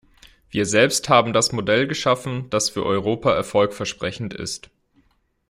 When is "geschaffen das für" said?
1.85-2.83